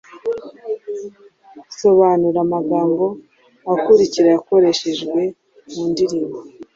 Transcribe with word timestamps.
Sobanura 1.79 2.37
amagambo 2.45 3.05
akurikira 3.73 4.27
yakoreshejwe 4.35 5.19
mu 5.73 5.83
ndirimbo: 5.91 6.37